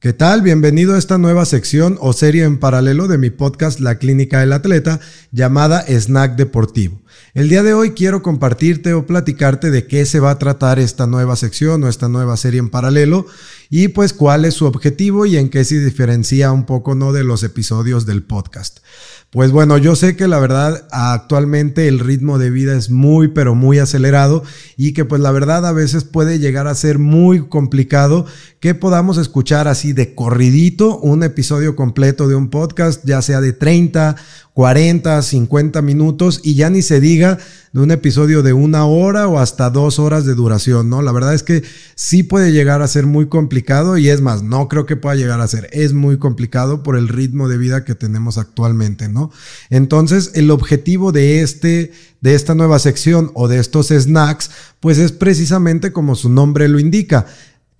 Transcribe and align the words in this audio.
¿Qué 0.00 0.14
tal? 0.14 0.40
Bienvenido 0.40 0.94
a 0.94 0.98
esta 0.98 1.18
nueva 1.18 1.44
sección 1.44 1.98
o 2.00 2.14
serie 2.14 2.44
en 2.44 2.58
paralelo 2.58 3.06
de 3.06 3.18
mi 3.18 3.28
podcast 3.28 3.80
La 3.80 3.98
Clínica 3.98 4.40
del 4.40 4.54
Atleta 4.54 4.98
llamada 5.30 5.84
Snack 5.86 6.36
Deportivo. 6.36 7.02
El 7.34 7.50
día 7.50 7.62
de 7.62 7.74
hoy 7.74 7.90
quiero 7.90 8.22
compartirte 8.22 8.94
o 8.94 9.04
platicarte 9.04 9.70
de 9.70 9.86
qué 9.86 10.06
se 10.06 10.18
va 10.18 10.30
a 10.30 10.38
tratar 10.38 10.78
esta 10.78 11.06
nueva 11.06 11.36
sección 11.36 11.84
o 11.84 11.88
esta 11.88 12.08
nueva 12.08 12.38
serie 12.38 12.60
en 12.60 12.70
paralelo 12.70 13.26
y 13.68 13.88
pues 13.88 14.14
cuál 14.14 14.46
es 14.46 14.54
su 14.54 14.64
objetivo 14.64 15.26
y 15.26 15.36
en 15.36 15.50
qué 15.50 15.64
se 15.64 15.78
diferencia 15.78 16.50
un 16.50 16.64
poco 16.64 16.94
no 16.94 17.12
de 17.12 17.22
los 17.22 17.42
episodios 17.42 18.06
del 18.06 18.22
podcast. 18.22 18.80
Pues 19.30 19.52
bueno, 19.52 19.78
yo 19.78 19.94
sé 19.94 20.16
que 20.16 20.26
la 20.26 20.40
verdad 20.40 20.88
actualmente 20.90 21.86
el 21.86 22.00
ritmo 22.00 22.38
de 22.40 22.50
vida 22.50 22.76
es 22.76 22.90
muy 22.90 23.28
pero 23.28 23.54
muy 23.54 23.78
acelerado 23.78 24.42
y 24.76 24.92
que 24.92 25.04
pues 25.04 25.22
la 25.22 25.30
verdad 25.30 25.64
a 25.66 25.72
veces 25.72 26.02
puede 26.02 26.40
llegar 26.40 26.66
a 26.66 26.74
ser 26.74 26.98
muy 26.98 27.46
complicado 27.46 28.26
que 28.58 28.74
podamos 28.74 29.18
escuchar 29.18 29.68
así 29.68 29.89
de 29.92 30.14
corridito 30.14 30.98
un 30.98 31.22
episodio 31.22 31.76
completo 31.76 32.28
de 32.28 32.34
un 32.34 32.50
podcast, 32.50 33.04
ya 33.04 33.22
sea 33.22 33.40
de 33.40 33.52
30 33.52 34.16
40, 34.60 35.22
50 35.22 35.80
minutos 35.80 36.40
y 36.42 36.54
ya 36.54 36.70
ni 36.70 36.82
se 36.82 37.00
diga 37.00 37.38
de 37.72 37.80
un 37.80 37.92
episodio 37.92 38.42
de 38.42 38.52
una 38.52 38.84
hora 38.84 39.28
o 39.28 39.38
hasta 39.38 39.70
dos 39.70 39.98
horas 39.98 40.26
de 40.26 40.34
duración, 40.34 40.90
¿no? 40.90 41.02
La 41.02 41.12
verdad 41.12 41.32
es 41.34 41.44
que 41.44 41.62
sí 41.94 42.24
puede 42.24 42.52
llegar 42.52 42.82
a 42.82 42.88
ser 42.88 43.06
muy 43.06 43.28
complicado 43.28 43.96
y 43.96 44.10
es 44.10 44.20
más, 44.20 44.42
no 44.42 44.68
creo 44.68 44.84
que 44.86 44.96
pueda 44.96 45.14
llegar 45.14 45.40
a 45.40 45.46
ser, 45.46 45.70
es 45.72 45.92
muy 45.92 46.18
complicado 46.18 46.82
por 46.82 46.96
el 46.96 47.08
ritmo 47.08 47.48
de 47.48 47.58
vida 47.58 47.84
que 47.84 47.94
tenemos 47.94 48.38
actualmente, 48.38 49.08
¿no? 49.08 49.30
Entonces, 49.70 50.32
el 50.34 50.50
objetivo 50.50 51.10
de 51.12 51.42
este 51.42 51.92
de 52.20 52.34
esta 52.34 52.54
nueva 52.54 52.78
sección 52.78 53.30
o 53.32 53.48
de 53.48 53.58
estos 53.58 53.88
snacks, 53.88 54.50
pues 54.80 54.98
es 54.98 55.10
precisamente 55.12 55.90
como 55.90 56.14
su 56.14 56.28
nombre 56.28 56.68
lo 56.68 56.78
indica, 56.78 57.26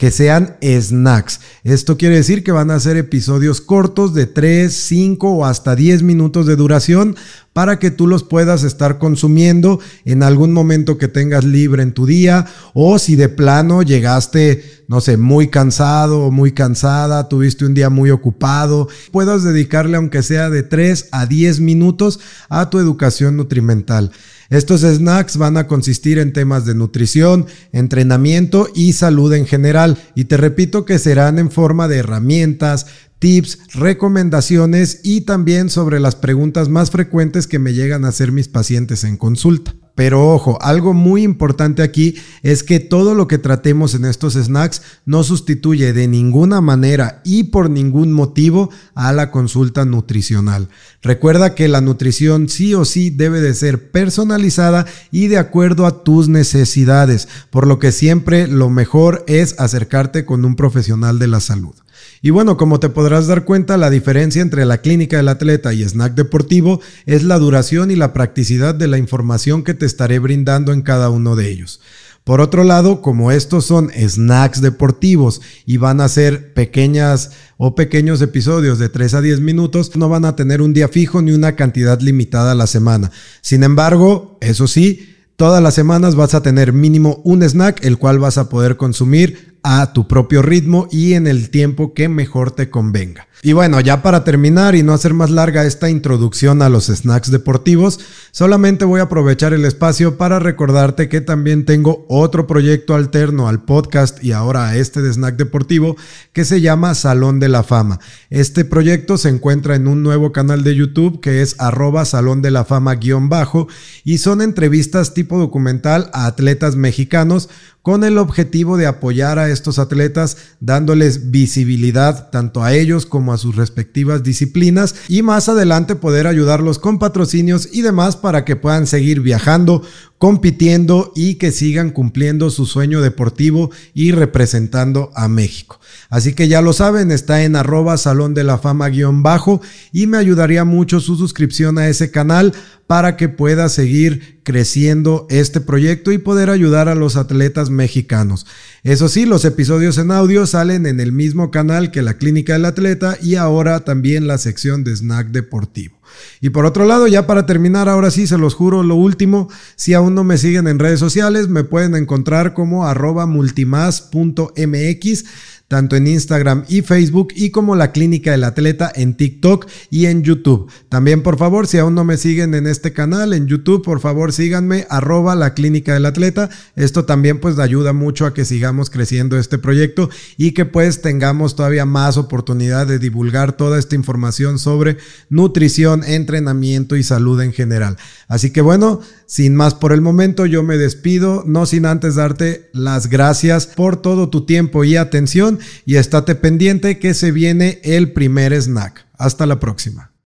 que 0.00 0.10
sean 0.10 0.56
snacks. 0.62 1.40
Esto 1.62 1.98
quiere 1.98 2.14
decir 2.14 2.42
que 2.42 2.52
van 2.52 2.70
a 2.70 2.80
ser 2.80 2.96
episodios 2.96 3.60
cortos 3.60 4.14
de 4.14 4.24
3, 4.24 4.72
5 4.72 5.28
o 5.28 5.44
hasta 5.44 5.76
10 5.76 6.04
minutos 6.04 6.46
de 6.46 6.56
duración 6.56 7.16
para 7.52 7.78
que 7.78 7.90
tú 7.90 8.06
los 8.06 8.24
puedas 8.24 8.62
estar 8.62 8.96
consumiendo 8.96 9.78
en 10.06 10.22
algún 10.22 10.54
momento 10.54 10.96
que 10.96 11.08
tengas 11.08 11.44
libre 11.44 11.82
en 11.82 11.92
tu 11.92 12.06
día 12.06 12.46
o 12.72 12.98
si 12.98 13.14
de 13.14 13.28
plano 13.28 13.82
llegaste, 13.82 14.84
no 14.88 15.02
sé, 15.02 15.18
muy 15.18 15.48
cansado 15.48 16.20
o 16.20 16.30
muy 16.30 16.52
cansada, 16.52 17.28
tuviste 17.28 17.66
un 17.66 17.74
día 17.74 17.90
muy 17.90 18.10
ocupado, 18.10 18.88
puedas 19.12 19.44
dedicarle 19.44 19.98
aunque 19.98 20.22
sea 20.22 20.48
de 20.48 20.62
3 20.62 21.08
a 21.12 21.26
10 21.26 21.60
minutos 21.60 22.20
a 22.48 22.70
tu 22.70 22.78
educación 22.78 23.36
nutrimental. 23.36 24.12
Estos 24.50 24.80
snacks 24.80 25.36
van 25.36 25.56
a 25.56 25.68
consistir 25.68 26.18
en 26.18 26.32
temas 26.32 26.66
de 26.66 26.74
nutrición, 26.74 27.46
entrenamiento 27.70 28.68
y 28.74 28.94
salud 28.94 29.32
en 29.32 29.46
general. 29.46 29.96
Y 30.16 30.24
te 30.24 30.36
repito 30.36 30.84
que 30.84 30.98
serán 30.98 31.38
en 31.38 31.52
forma 31.52 31.86
de 31.86 31.98
herramientas, 31.98 32.86
tips, 33.20 33.60
recomendaciones 33.74 35.00
y 35.04 35.20
también 35.20 35.70
sobre 35.70 36.00
las 36.00 36.16
preguntas 36.16 36.68
más 36.68 36.90
frecuentes 36.90 37.46
que 37.46 37.60
me 37.60 37.74
llegan 37.74 38.04
a 38.04 38.08
hacer 38.08 38.32
mis 38.32 38.48
pacientes 38.48 39.04
en 39.04 39.16
consulta. 39.16 39.72
Pero 40.00 40.32
ojo, 40.32 40.56
algo 40.62 40.94
muy 40.94 41.24
importante 41.24 41.82
aquí 41.82 42.14
es 42.42 42.62
que 42.62 42.80
todo 42.80 43.14
lo 43.14 43.28
que 43.28 43.36
tratemos 43.36 43.94
en 43.94 44.06
estos 44.06 44.32
snacks 44.32 44.80
no 45.04 45.22
sustituye 45.22 45.92
de 45.92 46.08
ninguna 46.08 46.62
manera 46.62 47.20
y 47.22 47.44
por 47.44 47.68
ningún 47.68 48.10
motivo 48.10 48.70
a 48.94 49.12
la 49.12 49.30
consulta 49.30 49.84
nutricional. 49.84 50.70
Recuerda 51.02 51.54
que 51.54 51.68
la 51.68 51.82
nutrición 51.82 52.48
sí 52.48 52.72
o 52.72 52.86
sí 52.86 53.10
debe 53.10 53.42
de 53.42 53.52
ser 53.52 53.90
personalizada 53.90 54.86
y 55.10 55.26
de 55.26 55.36
acuerdo 55.36 55.84
a 55.84 56.02
tus 56.02 56.30
necesidades, 56.30 57.28
por 57.50 57.66
lo 57.66 57.78
que 57.78 57.92
siempre 57.92 58.46
lo 58.46 58.70
mejor 58.70 59.22
es 59.26 59.54
acercarte 59.58 60.24
con 60.24 60.46
un 60.46 60.56
profesional 60.56 61.18
de 61.18 61.26
la 61.26 61.40
salud. 61.40 61.74
Y 62.22 62.30
bueno, 62.30 62.58
como 62.58 62.80
te 62.80 62.90
podrás 62.90 63.26
dar 63.26 63.44
cuenta, 63.44 63.78
la 63.78 63.88
diferencia 63.88 64.42
entre 64.42 64.66
la 64.66 64.78
clínica 64.78 65.16
del 65.16 65.28
atleta 65.28 65.72
y 65.72 65.82
snack 65.82 66.14
deportivo 66.14 66.80
es 67.06 67.22
la 67.22 67.38
duración 67.38 67.90
y 67.90 67.96
la 67.96 68.12
practicidad 68.12 68.74
de 68.74 68.88
la 68.88 68.98
información 68.98 69.64
que 69.64 69.72
te 69.72 69.86
estaré 69.86 70.18
brindando 70.18 70.72
en 70.72 70.82
cada 70.82 71.08
uno 71.08 71.34
de 71.34 71.50
ellos. 71.50 71.80
Por 72.24 72.42
otro 72.42 72.64
lado, 72.64 73.00
como 73.00 73.32
estos 73.32 73.64
son 73.64 73.90
snacks 73.90 74.60
deportivos 74.60 75.40
y 75.64 75.78
van 75.78 76.02
a 76.02 76.08
ser 76.08 76.52
pequeñas 76.52 77.30
o 77.56 77.74
pequeños 77.74 78.20
episodios 78.20 78.78
de 78.78 78.90
3 78.90 79.14
a 79.14 79.20
10 79.22 79.40
minutos, 79.40 79.96
no 79.96 80.10
van 80.10 80.26
a 80.26 80.36
tener 80.36 80.60
un 80.60 80.74
día 80.74 80.88
fijo 80.88 81.22
ni 81.22 81.32
una 81.32 81.56
cantidad 81.56 81.98
limitada 82.00 82.52
a 82.52 82.54
la 82.54 82.66
semana. 82.66 83.10
Sin 83.40 83.62
embargo, 83.62 84.36
eso 84.42 84.68
sí, 84.68 85.16
todas 85.36 85.62
las 85.62 85.74
semanas 85.74 86.14
vas 86.14 86.34
a 86.34 86.42
tener 86.42 86.74
mínimo 86.74 87.22
un 87.24 87.42
snack, 87.42 87.82
el 87.82 87.96
cual 87.96 88.18
vas 88.18 88.36
a 88.36 88.50
poder 88.50 88.76
consumir 88.76 89.49
a 89.62 89.92
tu 89.92 90.08
propio 90.08 90.42
ritmo 90.42 90.88
y 90.90 91.14
en 91.14 91.26
el 91.26 91.50
tiempo 91.50 91.94
que 91.94 92.08
mejor 92.08 92.50
te 92.50 92.70
convenga. 92.70 93.28
Y 93.42 93.54
bueno, 93.54 93.80
ya 93.80 94.02
para 94.02 94.22
terminar 94.22 94.74
y 94.74 94.82
no 94.82 94.92
hacer 94.92 95.14
más 95.14 95.30
larga 95.30 95.64
esta 95.64 95.88
introducción 95.88 96.60
a 96.60 96.68
los 96.68 96.88
snacks 96.88 97.30
deportivos, 97.30 97.98
solamente 98.32 98.84
voy 98.84 99.00
a 99.00 99.04
aprovechar 99.04 99.54
el 99.54 99.64
espacio 99.64 100.18
para 100.18 100.38
recordarte 100.38 101.08
que 101.08 101.22
también 101.22 101.64
tengo 101.64 102.04
otro 102.10 102.46
proyecto 102.46 102.94
alterno 102.94 103.48
al 103.48 103.62
podcast 103.62 104.22
y 104.22 104.32
ahora 104.32 104.68
a 104.68 104.76
este 104.76 105.00
de 105.00 105.10
snack 105.10 105.36
deportivo 105.36 105.96
que 106.34 106.44
se 106.44 106.60
llama 106.60 106.94
Salón 106.94 107.40
de 107.40 107.48
la 107.48 107.62
Fama. 107.62 107.98
Este 108.28 108.66
proyecto 108.66 109.16
se 109.16 109.30
encuentra 109.30 109.74
en 109.74 109.88
un 109.88 110.02
nuevo 110.02 110.32
canal 110.32 110.62
de 110.62 110.76
YouTube 110.76 111.20
que 111.20 111.40
es 111.40 111.56
arroba 111.58 112.04
Salón 112.04 112.42
de 112.42 112.50
la 112.50 112.66
Fama 112.66 112.96
guion 112.96 113.30
bajo 113.30 113.68
y 114.04 114.18
son 114.18 114.42
entrevistas 114.42 115.14
tipo 115.14 115.38
documental 115.38 116.10
a 116.12 116.26
atletas 116.26 116.76
mexicanos 116.76 117.48
con 117.82 118.04
el 118.04 118.18
objetivo 118.18 118.76
de 118.76 118.86
apoyar 118.86 119.38
a 119.38 119.48
estos 119.48 119.78
atletas 119.78 120.36
dándoles 120.60 121.30
visibilidad 121.30 122.28
tanto 122.30 122.62
a 122.62 122.74
ellos 122.74 123.06
como 123.06 123.29
a 123.32 123.38
sus 123.38 123.56
respectivas 123.56 124.22
disciplinas 124.22 124.94
y 125.08 125.22
más 125.22 125.48
adelante 125.48 125.96
poder 125.96 126.26
ayudarlos 126.26 126.78
con 126.78 126.98
patrocinios 126.98 127.68
y 127.72 127.82
demás 127.82 128.16
para 128.16 128.44
que 128.44 128.56
puedan 128.56 128.86
seguir 128.86 129.20
viajando, 129.20 129.82
compitiendo 130.20 131.12
y 131.16 131.36
que 131.36 131.50
sigan 131.50 131.88
cumpliendo 131.88 132.50
su 132.50 132.66
sueño 132.66 133.00
deportivo 133.00 133.70
y 133.94 134.12
representando 134.12 135.10
a 135.14 135.28
México. 135.28 135.80
Así 136.10 136.34
que 136.34 136.46
ya 136.46 136.60
lo 136.60 136.74
saben, 136.74 137.10
está 137.10 137.42
en 137.42 137.56
arroba 137.56 137.96
salón 137.96 138.34
de 138.34 138.44
la 138.44 138.58
fama 138.58 138.90
guion 138.90 139.22
bajo 139.22 139.62
y 139.92 140.06
me 140.06 140.18
ayudaría 140.18 140.66
mucho 140.66 141.00
su 141.00 141.16
suscripción 141.16 141.78
a 141.78 141.88
ese 141.88 142.10
canal 142.10 142.52
para 142.86 143.16
que 143.16 143.30
pueda 143.30 143.70
seguir 143.70 144.42
creciendo 144.42 145.26
este 145.30 145.62
proyecto 145.62 146.12
y 146.12 146.18
poder 146.18 146.50
ayudar 146.50 146.90
a 146.90 146.94
los 146.94 147.16
atletas 147.16 147.70
mexicanos. 147.70 148.46
Eso 148.82 149.08
sí, 149.08 149.24
los 149.24 149.46
episodios 149.46 149.96
en 149.96 150.10
audio 150.10 150.46
salen 150.46 150.84
en 150.84 151.00
el 151.00 151.12
mismo 151.12 151.50
canal 151.50 151.90
que 151.90 152.02
la 152.02 152.18
Clínica 152.18 152.52
del 152.52 152.66
Atleta 152.66 153.16
y 153.22 153.36
ahora 153.36 153.86
también 153.86 154.26
la 154.26 154.36
sección 154.36 154.84
de 154.84 154.94
Snack 154.94 155.28
Deportivo. 155.28 155.99
Y 156.40 156.50
por 156.50 156.66
otro 156.66 156.84
lado, 156.84 157.06
ya 157.06 157.26
para 157.26 157.46
terminar, 157.46 157.88
ahora 157.88 158.10
sí, 158.10 158.26
se 158.26 158.38
los 158.38 158.54
juro 158.54 158.82
lo 158.82 158.94
último, 158.94 159.48
si 159.76 159.94
aún 159.94 160.14
no 160.14 160.24
me 160.24 160.38
siguen 160.38 160.68
en 160.68 160.78
redes 160.78 161.00
sociales, 161.00 161.48
me 161.48 161.64
pueden 161.64 161.94
encontrar 161.94 162.54
como 162.54 162.86
arroba 162.86 163.26
multimas.mx 163.26 165.24
tanto 165.70 165.94
en 165.94 166.08
Instagram 166.08 166.64
y 166.68 166.82
Facebook 166.82 167.28
y 167.36 167.50
como 167.50 167.76
la 167.76 167.92
Clínica 167.92 168.32
del 168.32 168.42
Atleta 168.42 168.90
en 168.92 169.16
TikTok 169.16 169.68
y 169.88 170.06
en 170.06 170.24
YouTube. 170.24 170.68
También 170.88 171.22
por 171.22 171.38
favor, 171.38 171.68
si 171.68 171.78
aún 171.78 171.94
no 171.94 172.02
me 172.02 172.16
siguen 172.16 172.56
en 172.56 172.66
este 172.66 172.92
canal, 172.92 173.32
en 173.32 173.46
YouTube, 173.46 173.84
por 173.84 174.00
favor 174.00 174.32
síganme 174.32 174.88
arroba 174.90 175.36
la 175.36 175.54
Clínica 175.54 175.94
del 175.94 176.06
Atleta. 176.06 176.50
Esto 176.74 177.04
también 177.04 177.38
pues 177.38 177.60
ayuda 177.60 177.92
mucho 177.92 178.26
a 178.26 178.34
que 178.34 178.44
sigamos 178.44 178.90
creciendo 178.90 179.38
este 179.38 179.58
proyecto 179.58 180.10
y 180.36 180.54
que 180.54 180.64
pues 180.64 181.02
tengamos 181.02 181.54
todavía 181.54 181.84
más 181.86 182.16
oportunidad 182.16 182.88
de 182.88 182.98
divulgar 182.98 183.52
toda 183.52 183.78
esta 183.78 183.94
información 183.94 184.58
sobre 184.58 184.96
nutrición, 185.28 186.02
entrenamiento 186.02 186.96
y 186.96 187.04
salud 187.04 187.40
en 187.42 187.52
general. 187.52 187.96
Así 188.26 188.50
que 188.50 188.60
bueno, 188.60 189.02
sin 189.26 189.54
más 189.54 189.76
por 189.76 189.92
el 189.92 190.00
momento, 190.00 190.46
yo 190.46 190.64
me 190.64 190.78
despido, 190.78 191.44
no 191.46 191.64
sin 191.64 191.86
antes 191.86 192.16
darte 192.16 192.70
las 192.72 193.08
gracias 193.08 193.68
por 193.68 194.02
todo 194.02 194.30
tu 194.30 194.44
tiempo 194.46 194.82
y 194.82 194.96
atención 194.96 195.59
y 195.84 195.96
estate 195.96 196.34
pendiente 196.34 196.98
que 196.98 197.14
se 197.14 197.32
viene 197.32 197.80
el 197.84 198.12
primer 198.12 198.52
snack. 198.52 199.06
Hasta 199.18 199.46
la 199.46 199.60
próxima. 199.60 200.09